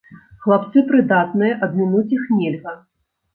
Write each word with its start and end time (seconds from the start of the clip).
Хлапцы 0.45 0.81
прыдатныя, 0.91 1.59
абмінуць 1.67 2.07
іх 2.19 2.23
нельга. 2.39 2.75